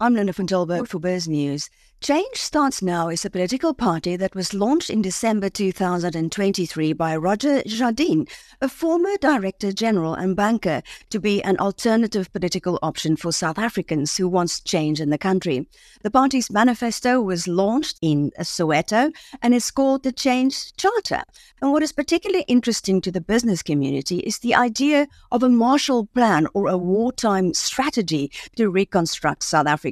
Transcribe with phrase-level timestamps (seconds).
[0.00, 1.70] I'm Linda van Tilburg for Biznews.
[2.00, 7.62] Change Starts Now is a political party that was launched in December 2023 by Roger
[7.62, 8.26] Jardine,
[8.60, 14.16] a former Director General and banker, to be an alternative political option for South Africans
[14.16, 15.66] who wants change in the country.
[16.02, 21.22] The party's manifesto was launched in Soweto and is called the Change Charter.
[21.62, 26.06] And what is particularly interesting to the business community is the idea of a Marshall
[26.06, 29.83] Plan or a wartime strategy to reconstruct South Africa.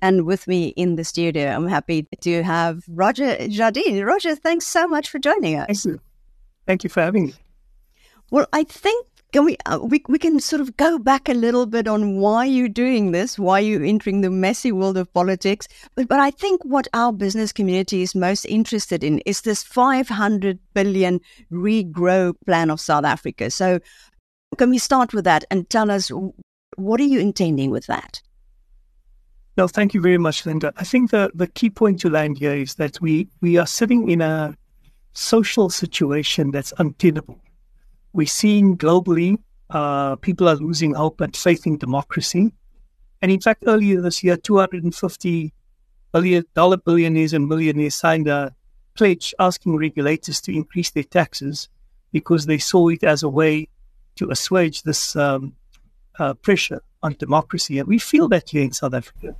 [0.00, 4.04] And with me in the studio, I'm happy to have Roger Jardine.
[4.04, 5.66] Roger, thanks so much for joining us.
[5.82, 6.00] Thank you.
[6.66, 7.34] Thank you for having me.
[8.30, 11.64] Well, I think can we, uh, we we can sort of go back a little
[11.64, 15.66] bit on why you're doing this, why you're entering the messy world of politics.
[15.94, 20.58] But but I think what our business community is most interested in is this 500
[20.74, 21.20] billion
[21.50, 23.50] regrow plan of South Africa.
[23.50, 23.80] So
[24.58, 26.10] can we start with that and tell us
[26.76, 28.20] what are you intending with that?
[29.56, 30.72] No, thank you very much, Linda.
[30.76, 34.08] I think the, the key point to land here is that we, we are sitting
[34.08, 34.56] in a
[35.12, 37.38] social situation that's untenable.
[38.14, 42.52] We're seeing globally uh, people are losing hope and faith in democracy.
[43.20, 45.52] And in fact, earlier this year, 250
[46.12, 48.54] billion dollar billionaires and millionaires signed a
[48.94, 51.68] pledge asking regulators to increase their taxes
[52.12, 53.66] because they saw it as a way
[54.16, 55.54] to assuage this um,
[56.18, 57.78] uh, pressure on democracy.
[57.78, 59.36] And we feel that here in South Africa.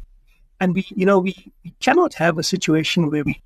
[0.60, 3.42] And we, you know, we, we cannot have a situation where we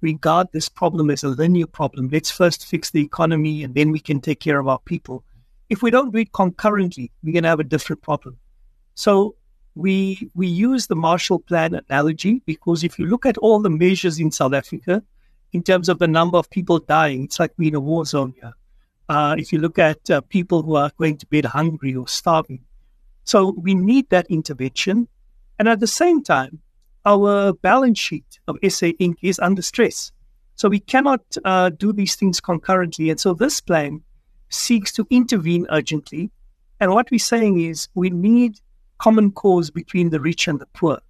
[0.00, 2.08] regard this problem as a linear problem.
[2.10, 5.24] Let's first fix the economy and then we can take care of our people.
[5.68, 8.38] If we don't do it concurrently, we're going to have a different problem.
[8.94, 9.34] So
[9.74, 14.20] we we use the Marshall Plan analogy because if you look at all the measures
[14.20, 15.02] in South Africa,
[15.52, 18.34] in terms of the number of people dying, it's like we're in a war zone
[18.40, 18.52] here.
[19.08, 22.60] Uh, if you look at uh, people who are going to bed hungry or starving,
[23.24, 25.08] so we need that intervention.
[25.58, 26.60] And at the same time,
[27.04, 29.16] our balance sheet of SA Inc.
[29.22, 30.12] is under stress.
[30.56, 33.10] So we cannot uh, do these things concurrently.
[33.10, 34.02] And so this plan
[34.48, 36.30] seeks to intervene urgently.
[36.80, 38.60] And what we're saying is we need
[38.98, 41.00] common cause between the rich and the poor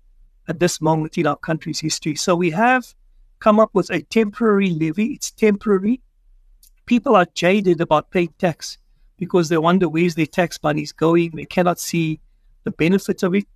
[0.48, 2.14] at this moment in our country's history.
[2.14, 2.94] So we have
[3.40, 5.14] come up with a temporary levy.
[5.14, 6.00] It's temporary.
[6.86, 8.78] People are jaded about paying tax
[9.16, 11.30] because they wonder where's their tax money going.
[11.34, 12.20] They cannot see
[12.64, 13.46] the benefit of it.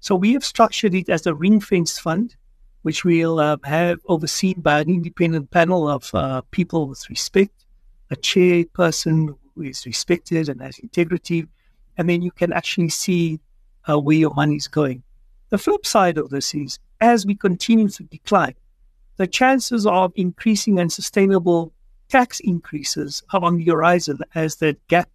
[0.00, 2.36] So we have structured it as a ring fenced fund,
[2.82, 7.64] which we'll uh, have overseen by an independent panel of uh, people with respect,
[8.10, 11.46] a chairperson who is respected and has integrity,
[11.96, 13.40] and then you can actually see
[13.88, 15.02] uh, where your money is going.
[15.48, 18.54] The flip side of this is as we continue to decline,
[19.16, 21.72] the chances of increasing and sustainable
[22.08, 25.08] tax increases are on the horizon as the gap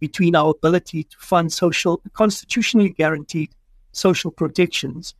[0.00, 3.50] between our ability to fund social, constitutionally guaranteed
[3.92, 5.14] social protections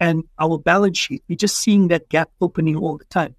[0.00, 1.22] and our balance sheet.
[1.28, 3.36] We're just seeing that gap opening all the time.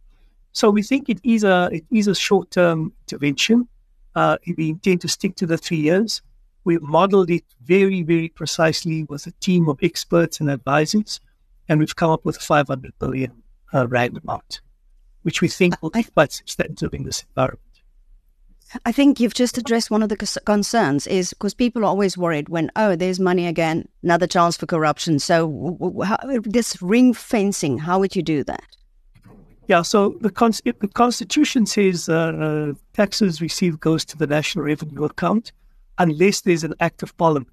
[0.53, 3.67] So we think it is a it is a short term intervention.
[4.15, 6.21] Uh, we intend to stick to the three years.
[6.63, 11.19] We've modeled it very, very precisely with a team of experts and advisors,
[11.67, 13.31] and we've come up with a 500 billion
[13.73, 14.61] uh, rand amount,
[15.23, 17.61] which we think will be quite substantive in this environment.
[18.85, 22.49] I think you've just addressed one of the concerns is because people are always worried
[22.49, 25.19] when, oh, there's money again, another chance for corruption.
[25.19, 28.65] So, how, this ring fencing, how would you do that?
[29.67, 30.29] Yeah, so the,
[30.79, 35.51] the Constitution says uh, uh, taxes received goes to the national revenue account
[35.99, 37.49] unless there's an act of parliament.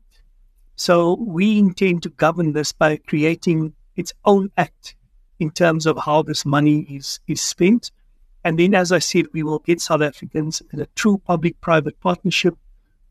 [0.77, 4.97] So we intend to govern this by creating its own act
[5.41, 7.91] in terms of how this money is, is spent.
[8.45, 11.99] And then, as I said, we will get South Africans in a true public private
[12.01, 12.55] partnership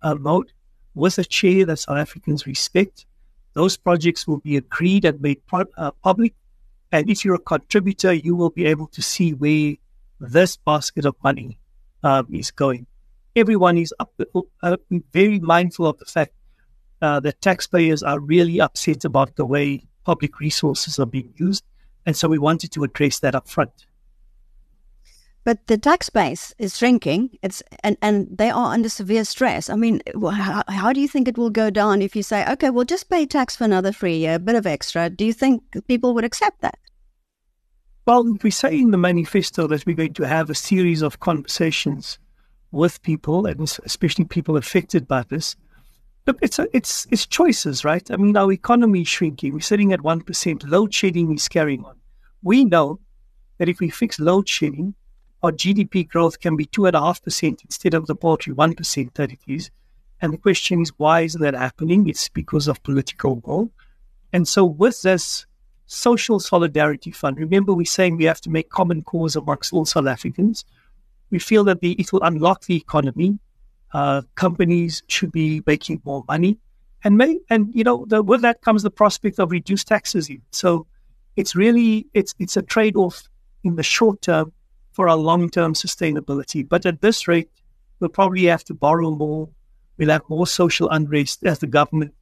[0.02, 0.54] uh, mode
[0.96, 3.06] with a chair that South Africans respect.
[3.54, 6.34] Those projects will be agreed and made uh, public.
[6.92, 9.76] And if you're a contributor, you will be able to see where
[10.20, 11.60] this basket of money
[12.04, 12.86] um, is going.
[13.36, 14.12] Everyone is up,
[14.64, 14.78] uh,
[15.14, 16.34] very mindful of the fact
[17.02, 21.64] uh, that taxpayers are really upset about the way public resources are being used.
[22.10, 23.86] And so we wanted to address that up front.
[25.44, 27.38] But the tax base is shrinking.
[27.44, 29.70] It's and, and they are under severe stress.
[29.70, 32.72] I mean, how, how do you think it will go down if you say, okay,
[32.72, 35.08] we'll just pay tax for another three year, a bit of extra?
[35.12, 36.80] Do you think people would accept that?
[38.08, 42.18] Well, we say in the manifesto that we're going to have a series of conversations
[42.72, 45.56] with people, and especially people affected by this.
[46.26, 48.10] Look, it's a, it's it's choices, right?
[48.10, 49.54] I mean, our economy is shrinking.
[49.54, 50.68] We're sitting at one percent.
[50.68, 51.99] Load shedding is carrying on.
[52.42, 53.00] We know
[53.58, 54.96] that if we fix load shedding,
[55.44, 59.72] our GDP growth can be 2.5% instead of the paltry 1% that it is.
[60.22, 62.08] And the question is, why is that happening?
[62.08, 63.72] It's because of political will.
[64.34, 65.46] And so, with this
[65.90, 67.38] social solidarity fund.
[67.38, 70.64] Remember, we're saying we have to make common cause amongst all South Africans.
[71.32, 73.40] We feel that the, it will unlock the economy.
[73.92, 76.60] Uh, companies should be making more money,
[77.04, 80.30] and may, and you know the, with that comes the prospect of reduced taxes.
[80.52, 80.86] So
[81.40, 83.30] it's really it's it's a trade off
[83.64, 84.52] in the short term
[84.92, 86.68] for our long term sustainability.
[86.68, 87.50] But at this rate,
[88.00, 89.48] we'll probably have to borrow more.
[89.98, 92.14] We'll have more social unrest as the government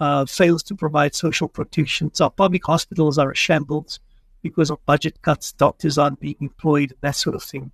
[0.00, 2.14] uh, fails to provide social protection.
[2.14, 4.00] So public hospitals are a shambles
[4.42, 7.70] because of budget cuts, doctors aren't being employed, that sort of thing.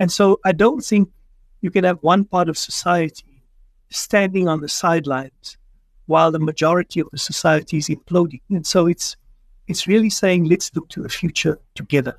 [0.00, 1.10] And so I don't think
[1.60, 3.42] you can have one part of society
[3.90, 5.58] standing on the sidelines
[6.06, 8.40] while the majority of the society is imploding.
[8.50, 9.16] And so it's
[9.68, 12.18] it's really saying let's look to the future together.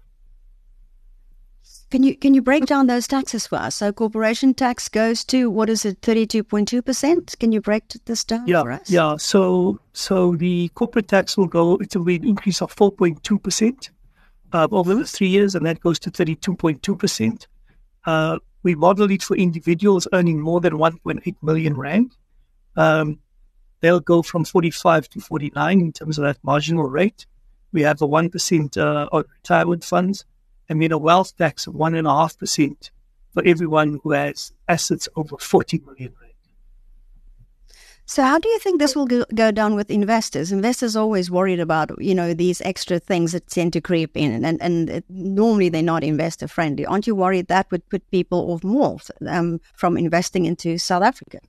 [1.92, 3.76] Can you can you break down those taxes for us?
[3.76, 7.36] So corporation tax goes to what is it, thirty two point two percent?
[7.40, 8.90] Can you break this down yeah, for us?
[8.90, 9.18] Yeah.
[9.18, 11.76] So so the corporate tax will go.
[11.76, 13.92] It will be an increase of four point two percent
[14.54, 17.48] uh, over the three years, and that goes to thirty two point two percent.
[18.08, 22.12] Uh, we model it for individuals earning more than one point eight million rand.
[22.76, 23.20] Um,
[23.82, 27.28] they'll go from forty five to forty nine in terms of that marginal rate.
[27.74, 30.26] We have a one percent uh, on retirement funds
[30.70, 32.90] and then a wealth tax of 1.5%
[33.34, 36.34] for everyone who has assets over 40 million rand.
[38.06, 40.52] So, how do you think this will go, down with investors?
[40.52, 44.44] Investors are always worried about, you know, these extra things that tend to creep in,
[44.44, 46.86] and and it, normally they're not investor friendly.
[46.86, 51.40] Aren't you worried that would put people off more um, from investing into South Africa?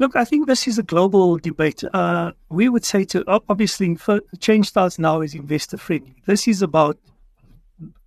[0.00, 1.84] Look, I think this is a global debate.
[1.92, 3.98] Uh, we would say to obviously,
[4.38, 6.14] change starts now is investor friendly.
[6.24, 6.98] This is about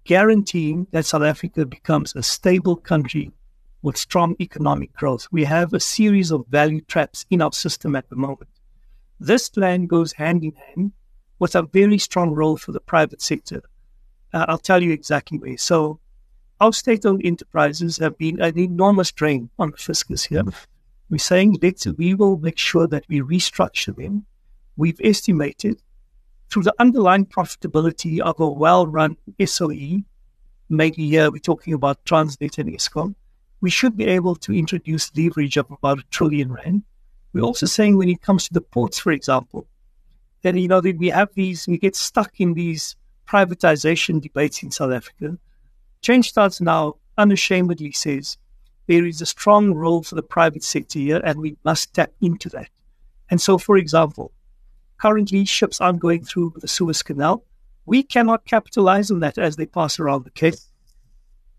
[0.03, 3.31] guaranteeing that South Africa becomes a stable country
[3.83, 5.27] with strong economic growth.
[5.31, 8.49] We have a series of value traps in our system at the moment.
[9.19, 10.93] This plan goes hand in hand
[11.37, 13.61] with a very strong role for the private sector.
[14.33, 15.59] Uh, I'll tell you exactly where.
[15.59, 15.99] So,
[16.59, 20.41] our state owned enterprises have been an enormous drain on the fiscus here.
[21.13, 24.25] We're saying let's, we will make sure that we restructure them.
[24.75, 25.79] We've estimated
[26.49, 30.01] through the underlying profitability of a well-run SOE,
[30.69, 33.13] maybe here we're talking about Transnet and Eskom,
[33.61, 36.81] we should be able to introduce leverage of about a trillion rand.
[37.31, 39.67] We're also saying when it comes to the ports, for example,
[40.41, 42.95] that you know that we have these, we get stuck in these
[43.27, 45.37] privatization debates in South Africa.
[46.01, 48.39] Change starts now unashamedly says
[48.87, 52.49] there is a strong role for the private sector here, and we must tap into
[52.49, 52.69] that.
[53.29, 54.33] And so, for example,
[55.03, 57.43] Currently, ships aren't going through the Suez Canal.
[57.85, 60.55] We cannot capitalize on that as they pass around the Cape.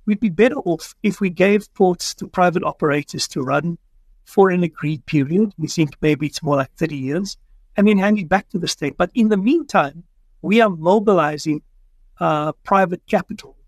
[0.06, 3.76] We'd be better off if we gave ports to private operators to run
[4.24, 5.52] for an agreed period.
[5.58, 7.36] We think maybe it's more like 30 years,
[7.76, 8.96] and then hand it back to the state.
[8.96, 10.04] But in the meantime,
[10.40, 11.60] we are mobilizing
[12.20, 13.58] uh, private capital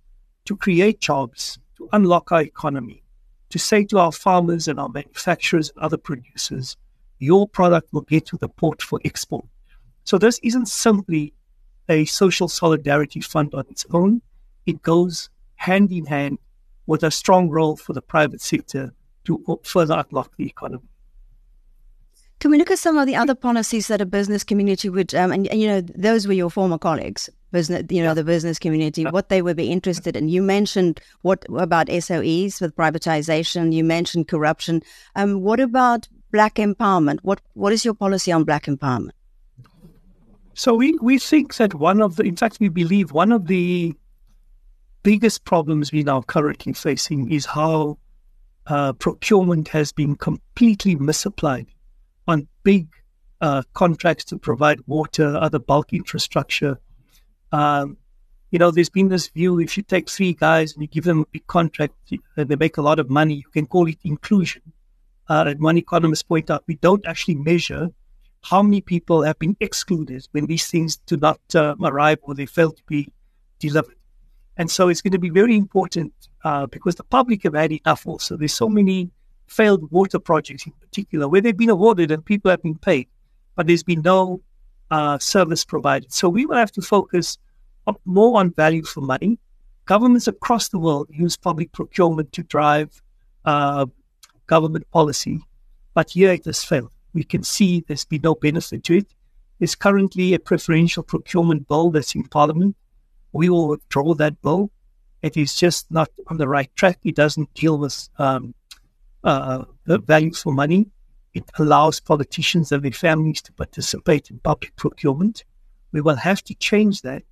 [0.46, 3.02] to create jobs, to unlock our economy,
[3.50, 6.76] to say to our farmers and our manufacturers and other producers,
[7.18, 9.46] your product will get to the port for export.
[10.04, 11.32] So this isn't simply
[11.88, 14.22] a social solidarity fund on its own.
[14.66, 16.38] It goes hand in hand
[16.86, 18.92] with a strong role for the private sector
[19.24, 20.88] to further unlock the economy.
[22.38, 25.32] Can we look at some of the other policies that a business community would, um,
[25.32, 29.04] and, and, you know, those were your former colleagues, business, you know, the business community,
[29.04, 30.28] what they would be interested in.
[30.28, 33.72] You mentioned what about SOEs with privatization.
[33.72, 34.82] You mentioned corruption.
[35.14, 37.20] Um, what about black empowerment?
[37.22, 39.12] What what is your policy on black empowerment?
[40.52, 43.94] So we, we think that one of the, in fact, we believe one of the
[45.02, 47.98] biggest problems we are now currently facing is how
[48.66, 51.66] uh, procurement has been completely misapplied
[52.66, 52.88] big
[53.40, 56.80] uh, contracts to provide water, other bulk infrastructure.
[57.52, 57.96] Um,
[58.50, 61.20] you know, there's been this view if you take three guys and you give them
[61.20, 61.94] a big contract
[62.36, 64.62] and they make a lot of money, you can call it inclusion.
[65.28, 67.88] Uh, and one economist point out we don't actually measure
[68.42, 72.46] how many people have been excluded when these things do not uh, arrive or they
[72.46, 73.08] fail to be
[73.60, 74.00] delivered.
[74.56, 76.12] And so it's going to be very important
[76.44, 78.36] uh, because the public have had enough also.
[78.36, 79.10] There's so many
[79.46, 83.08] failed water projects in particular where they've been awarded and people have been paid,
[83.54, 84.40] but there's been no
[84.90, 86.12] uh, service provided.
[86.12, 87.38] So we will have to focus
[88.04, 89.38] more on value for money.
[89.84, 93.02] Governments across the world use public procurement to drive
[93.44, 93.86] uh,
[94.46, 95.40] government policy,
[95.94, 99.06] but here it has failed we can see there's been no benefit to it.
[99.58, 102.76] There's currently a preferential procurement bill that's in Parliament.
[103.32, 104.70] We will withdraw that bill.
[105.22, 106.98] It is just not on the right track.
[107.04, 108.54] It doesn't deal with um,
[109.26, 110.86] uh, value for money.
[111.34, 115.44] It allows politicians and their families to participate in public procurement.
[115.92, 117.24] We will have to change that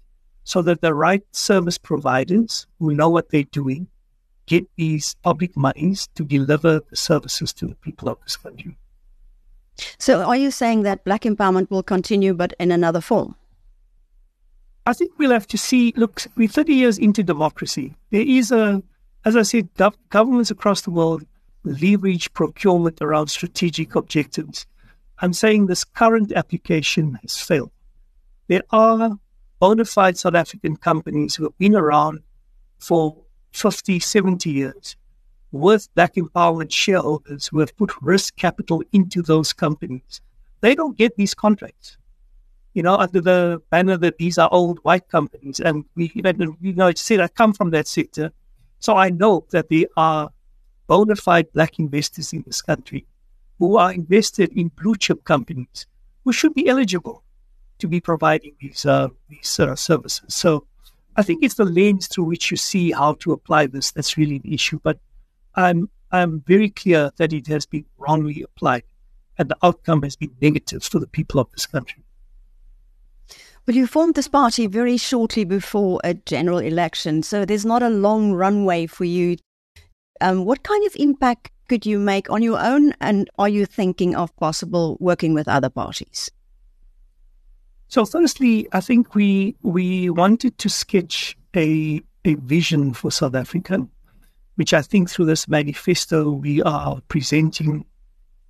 [0.43, 3.87] so that the right service providers who know what they're doing
[4.47, 8.77] get these public monies to deliver the services to the people of this country.
[9.99, 13.37] So, are you saying that black empowerment will continue but in another form?
[14.87, 15.95] I think we'll have to see.
[15.97, 17.95] Look, we're 30 years into democracy.
[18.11, 18.83] There is a,
[19.25, 21.25] as I said, gov- governments across the world
[21.65, 24.67] leverage procurement around strategic objectives.
[25.19, 27.71] I'm saying this current application has failed.
[28.49, 29.19] There are
[29.59, 32.21] bona fide South African companies who have been around
[32.79, 33.17] for
[33.53, 34.97] 50, 70 years
[35.53, 40.21] with black empowerment shareholders who have put risk capital into those companies.
[40.61, 41.97] They don't get these contracts,
[42.75, 45.61] you know, under the banner that these are old white companies.
[45.61, 48.33] And we, you know, I said I come from that sector.
[48.81, 50.31] So I know that there are
[50.87, 53.07] bona fide black investors in this country
[53.59, 55.87] who are invested in blue chip companies
[56.25, 57.23] who should be eligible
[57.79, 60.25] to be providing these, uh, these uh, services.
[60.29, 60.67] So
[61.17, 64.39] I think it's the lens through which you see how to apply this that's really
[64.39, 64.81] the issue.
[64.83, 64.99] But
[65.55, 68.85] I'm I'm very clear that it has been wrongly applied,
[69.37, 72.05] and the outcome has been negative for the people of this country.
[73.67, 77.89] But you formed this party very shortly before a general election, so there's not a
[77.89, 79.37] long runway for you.
[80.21, 84.15] Um, what kind of impact could you make on your own, and are you thinking
[84.15, 86.31] of possible working with other parties?
[87.89, 93.87] So, firstly, I think we we wanted to sketch a a vision for South Africa,
[94.57, 97.85] which I think through this manifesto we are presenting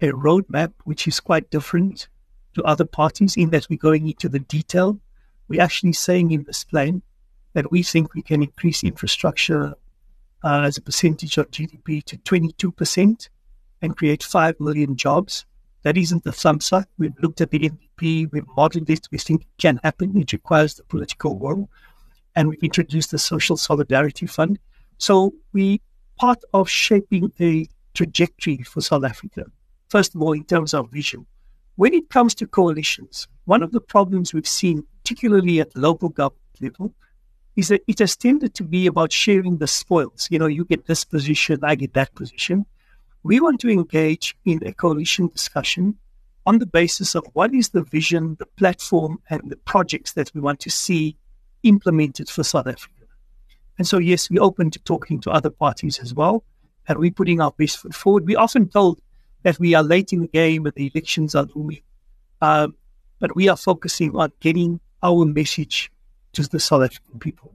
[0.00, 2.08] a roadmap which is quite different
[2.54, 4.98] to other parties in that we're going into the detail.
[5.48, 7.02] We're actually saying in this plan
[7.52, 9.74] that we think we can increase infrastructure
[10.44, 13.28] uh, as a percentage of GDP to 22%
[13.82, 15.46] and create 5 million jobs.
[15.82, 16.88] That isn't the thumbs up.
[16.98, 20.16] We've looked at the NDP, we've modeled it, we think it can happen.
[20.18, 21.68] It requires the political will.
[22.36, 24.58] And we've introduced the Social Solidarity Fund.
[24.98, 25.80] So we
[26.18, 29.46] part of shaping a trajectory for South Africa.
[29.88, 31.26] First of all, in terms of vision.
[31.76, 36.40] When it comes to coalitions, one of the problems we've seen, particularly at local government
[36.60, 36.94] level,
[37.56, 40.28] is that it has tended to be about sharing the spoils.
[40.30, 42.66] You know, you get this position, I get that position.
[43.22, 45.96] We want to engage in a coalition discussion
[46.46, 50.40] on the basis of what is the vision, the platform, and the projects that we
[50.40, 51.16] want to see
[51.62, 52.92] implemented for South Africa.
[53.78, 56.44] And so, yes, we're open to talking to other parties as well,
[56.86, 58.26] and we're putting our best foot forward.
[58.26, 59.00] We're often told
[59.42, 61.82] that we are late in the game and the elections are looming,
[62.42, 62.74] um,
[63.20, 65.90] but we are focusing on getting our message
[66.34, 67.54] to the South African people.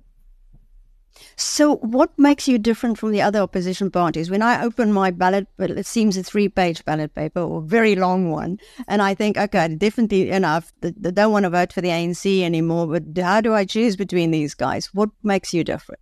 [1.36, 4.30] So, what makes you different from the other opposition parties?
[4.30, 7.96] When I open my ballot, but it seems a three-page ballot paper or a very
[7.96, 10.74] long one, and I think, okay, definitely enough.
[10.82, 12.88] They don't want to vote for the ANC anymore.
[12.88, 14.88] But how do I choose between these guys?
[14.94, 16.02] What makes you different?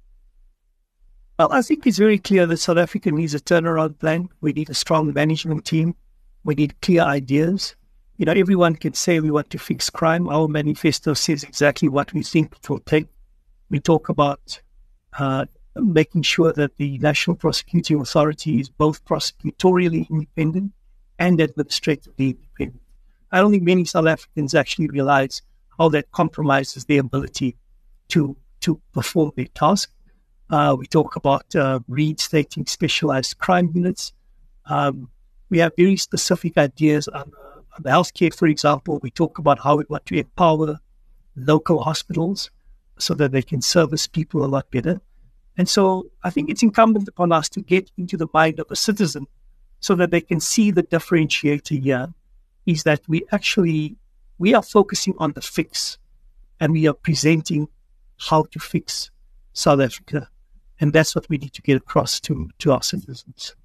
[1.38, 4.29] Well, I think it's very clear that South Africa needs a turnaround plan.
[4.41, 5.96] We need a strong management team.
[6.43, 7.75] We need clear ideas.
[8.18, 10.28] You know, everyone can say we want to fix crime.
[10.28, 13.08] Our manifesto says exactly what we think it will take.
[13.70, 14.60] We talk about
[15.20, 15.46] uh,
[15.76, 20.72] making sure that the National Prosecuting Authority is both prosecutorially independent
[21.20, 22.82] and administratively independent.
[23.32, 25.44] I don't think many South Africans actually realize
[25.78, 27.56] how that compromises their ability
[28.10, 29.92] to to perform their task.
[30.50, 34.14] Uh, we talk about uh, reinstating specialized crime units.
[34.66, 35.12] Um,
[35.52, 37.32] we have very specific ideas on,
[37.84, 39.00] healthcare, for example.
[39.01, 40.79] We talk about how we want to empower
[41.36, 42.50] local hospitals
[42.98, 45.00] so that they can service people a lot better.
[45.57, 48.75] And so I think it's incumbent upon us to get into the mind of a
[48.75, 49.27] citizen
[49.79, 52.13] so that they can see the differentiator here
[52.65, 53.96] is that we actually
[54.38, 55.98] we are focusing on the fix
[56.60, 57.67] and we are presenting
[58.17, 59.10] how to fix
[59.53, 60.29] South Africa.
[60.79, 63.55] And that's what we need to get across to, to our citizens.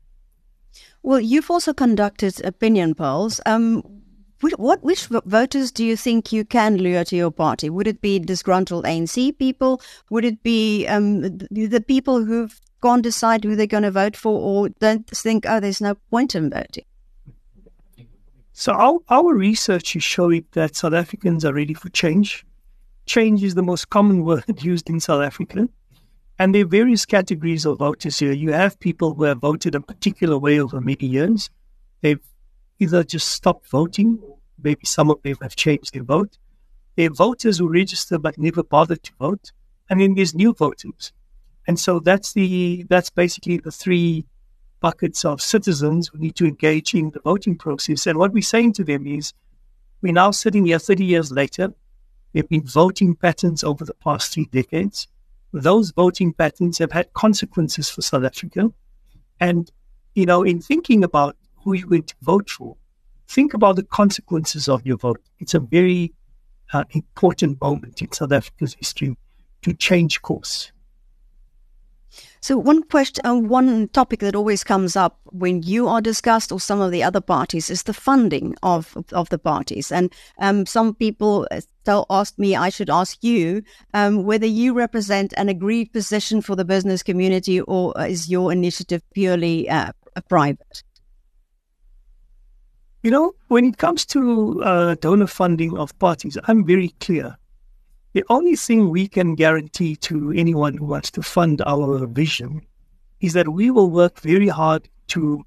[1.02, 3.40] Well, you've also conducted opinion polls.
[3.44, 4.01] Um,
[4.42, 7.70] what which voters do you think you can lure to your party?
[7.70, 9.80] Would it be disgruntled ANC people?
[10.10, 12.48] Would it be um, the people who
[12.82, 16.34] can't decide who they're going to vote for, or don't think, oh, there's no point
[16.34, 16.84] in voting?
[18.52, 22.44] So our, our research is showing that South Africans are ready for change.
[23.06, 25.68] Change is the most common word used in South Africa.
[26.38, 28.32] And there are various categories of voters here.
[28.32, 31.50] You have people who have voted a particular way over many years.
[32.00, 32.20] They've
[32.80, 34.18] either just stopped voting,
[34.62, 36.38] maybe some of them have changed their vote.
[36.96, 39.52] There are voters who register but never bothered to vote,
[39.88, 41.12] and then there's new voters.
[41.66, 44.26] And so that's the that's basically the three
[44.80, 48.06] buckets of citizens who need to engage in the voting process.
[48.06, 49.32] And what we're saying to them is,
[50.02, 51.72] we're now sitting here 30 years later.
[52.32, 55.06] There have been voting patterns over the past three decades.
[55.52, 58.72] Those voting patterns have had consequences for South Africa.
[59.38, 59.70] And,
[60.14, 62.76] you know, in thinking about who you're going to vote for,
[63.28, 65.20] think about the consequences of your vote.
[65.38, 66.12] It's a very
[66.72, 69.16] uh, important moment in South Africa's history
[69.62, 70.72] to change course.
[72.40, 76.60] So one question, uh, one topic that always comes up when you are discussed or
[76.60, 80.94] some of the other parties is the funding of of the parties, and um, some
[80.94, 81.46] people
[81.82, 83.62] still ask me, I should ask you
[83.94, 89.02] um, whether you represent an agreed position for the business community, or is your initiative
[89.14, 89.92] purely uh,
[90.28, 90.82] private?
[93.02, 97.36] You know, when it comes to uh, donor funding of parties, I'm very clear
[98.12, 102.60] the only thing we can guarantee to anyone who wants to fund our vision
[103.20, 105.44] is that we will work very hard to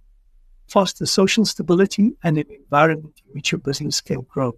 [0.67, 4.53] foster social stability and an environment in which your business can grow.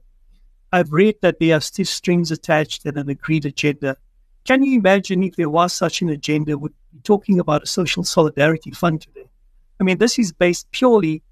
[0.72, 3.98] I've read that there are still strings attached and an agreed agenda.
[4.46, 8.06] Can you imagine if there was such an agenda, would be talking about a social
[8.06, 9.30] solidarity fund today?
[9.82, 11.24] I mean, this is based purely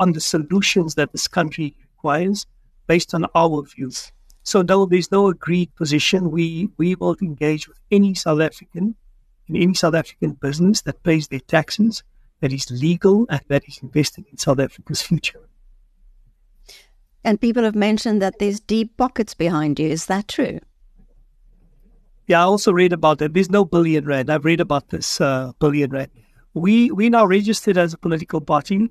[0.00, 2.46] on the solutions that this country requires,
[2.88, 4.10] based on our views.
[4.42, 6.30] So no, there's no agreed position.
[6.32, 8.96] We we will engage with any South African
[9.48, 12.02] in any South African business that pays their taxes,
[12.40, 15.48] that is legal, and that is investing in South Africa's future.
[17.22, 19.88] And people have mentioned that there's deep pockets behind you.
[19.88, 20.58] Is that true?
[22.26, 23.34] Yeah, I also read about that.
[23.34, 24.30] There's no billion rand.
[24.30, 26.10] I've read about this uh, billion rand.
[26.54, 28.90] We we now registered as a political party.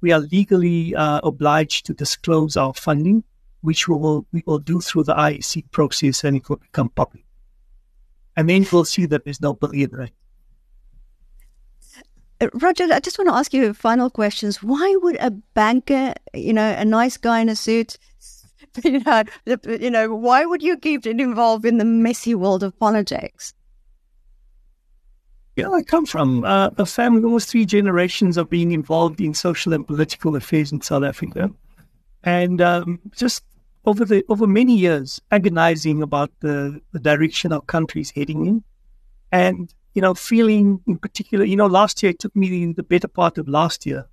[0.00, 3.24] We are legally uh, obliged to disclose our funding
[3.62, 7.24] which we will we will do through the IEC process and it will become public.
[8.36, 10.12] And then we'll see that there's no billion right.
[12.40, 14.62] Uh, Roger, I just want to ask you final questions.
[14.62, 17.98] Why would a banker, you know, a nice guy in a suit,
[18.84, 19.24] you know,
[19.66, 23.52] you know, why would you get involved in the messy world of politics?
[25.56, 29.34] You know, I come from uh, a family, almost three generations of being involved in
[29.34, 31.50] social and political affairs in South Africa,
[32.22, 33.44] and um, just
[33.84, 38.64] over the over many years agonizing about the, the direction our country is heading in.
[39.32, 43.08] And, you know, feeling in particular, you know, last year it took me the better
[43.08, 44.06] part of last year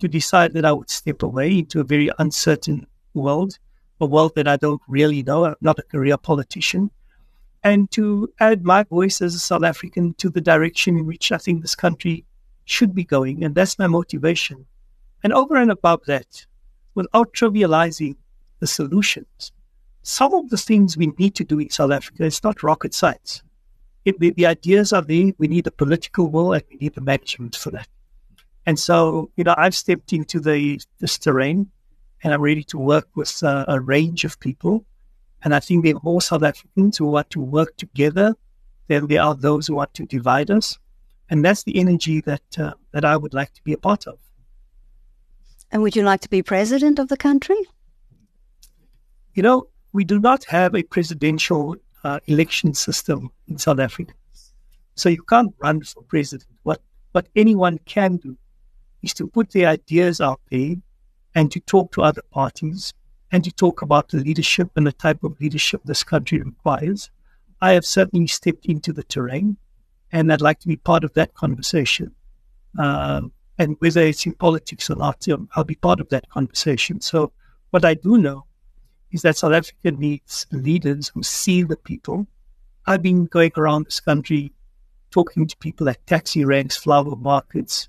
[0.00, 3.58] to decide that I would step away into a very uncertain world,
[4.00, 5.46] a world that I don't really know.
[5.46, 6.90] I'm not a career politician.
[7.66, 11.38] And to add my voice as a South African to the direction in which I
[11.38, 12.24] think this country
[12.64, 13.42] should be going.
[13.42, 14.66] And that's my motivation.
[15.24, 16.46] And over and above that,
[16.94, 18.14] without trivializing
[18.60, 19.50] the solutions.
[20.02, 23.42] Some of the things we need to do in South Africa, it's not rocket science.
[24.04, 25.32] It, the, the ideas are there.
[25.36, 27.88] We need the political will and we need the management for that.
[28.64, 31.70] And so, you know, I've stepped into the this terrain
[32.22, 34.84] and I'm ready to work with uh, a range of people.
[35.42, 38.34] And I think there are more South Africans who want to work together
[38.88, 40.78] than there are those who want to divide us.
[41.28, 44.18] And that's the energy that uh, that I would like to be a part of.
[45.72, 47.56] And would you like to be president of the country?
[49.34, 54.12] You know, we do not have a presidential uh, election system in South Africa.
[54.94, 56.48] So you can't run for president.
[56.62, 56.80] What,
[57.12, 58.36] what anyone can do
[59.02, 60.76] is to put their ideas out there
[61.34, 62.94] and to talk to other parties
[63.32, 67.10] and to talk about the leadership and the type of leadership this country requires.
[67.60, 69.56] I have certainly stepped into the terrain
[70.12, 72.14] and I'd like to be part of that conversation.
[72.78, 77.00] Um, and whether it's in politics or not, I'll be part of that conversation.
[77.00, 77.32] So
[77.70, 78.44] what I do know
[79.10, 82.26] is that South Africa needs leaders who see the people.
[82.86, 84.52] I've been going around this country
[85.10, 87.88] talking to people at taxi ranks, flower markets,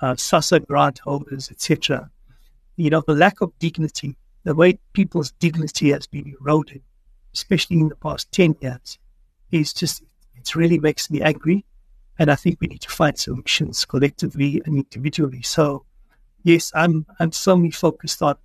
[0.00, 2.10] uh, SASSA grant holders, etc.
[2.76, 6.82] You know, the lack of dignity, the way people's dignity has been eroded,
[7.34, 8.98] especially in the past 10 years,
[9.50, 10.02] is just,
[10.36, 11.64] it really makes me angry.
[12.18, 15.42] And I think we need to find solutions collectively and individually.
[15.42, 15.84] So,
[16.42, 18.36] yes, I'm, I'm solely focused on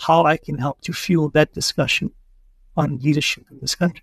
[0.00, 2.10] how I can help to fuel that discussion
[2.76, 4.02] on leadership in this country.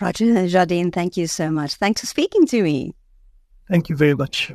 [0.00, 1.74] Roger and Jardine, thank you so much.
[1.74, 2.94] Thanks for speaking to me.
[3.68, 4.52] Thank you very much.